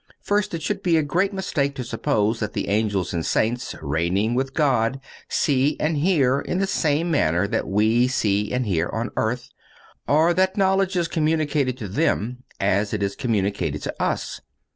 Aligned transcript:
First—It 0.19 0.67
would 0.67 0.81
be 0.81 0.97
a 0.97 1.03
great 1.03 1.31
mistake 1.31 1.75
to 1.75 1.83
suppose 1.83 2.39
that 2.39 2.53
the 2.53 2.69
Angels 2.69 3.13
and 3.13 3.23
Saints 3.23 3.75
reigning 3.83 4.33
with 4.33 4.55
God 4.55 4.99
see 5.29 5.77
and 5.79 5.95
hear 5.95 6.39
in 6.39 6.57
the 6.57 6.65
same 6.65 7.11
manner 7.11 7.47
that 7.47 7.67
we 7.67 8.07
see 8.07 8.51
and 8.51 8.65
hear 8.65 8.89
on 8.91 9.11
earth, 9.15 9.51
or 10.07 10.33
that 10.33 10.57
knowledge 10.57 10.95
is 10.95 11.07
communicated 11.07 11.77
to 11.77 11.87
them 11.87 12.41
as 12.59 12.95
it 12.95 13.03
is 13.03 13.15
communicated 13.15 13.83
to 13.83 13.93
us. 14.01 14.41